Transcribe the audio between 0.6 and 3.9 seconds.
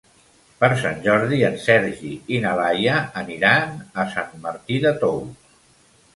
Per Sant Jordi en Sergi i na Laia aniran